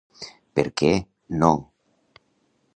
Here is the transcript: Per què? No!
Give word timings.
Per 0.59 0.63
què? 0.81 0.89
No! 1.45 1.53